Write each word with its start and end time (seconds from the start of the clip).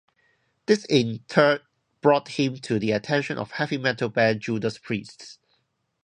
This 0.65 0.83
in 0.85 1.19
turn 1.29 1.59
brought 2.01 2.29
him 2.29 2.55
to 2.61 2.79
the 2.79 2.89
attention 2.89 3.37
of 3.37 3.51
heavy 3.51 3.77
metal 3.77 4.09
band 4.09 4.41
Judas 4.41 4.79
Priest. 4.79 5.37